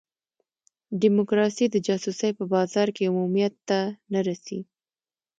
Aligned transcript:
ډیموکراسي 1.01 1.65
د 1.69 1.75
جاسوسۍ 1.87 2.31
په 2.39 2.43
بازار 2.53 2.87
کې 2.95 3.09
عمومیت 3.11 3.53
ته 3.69 3.79
نه 4.13 4.19
رسي. 4.27 4.59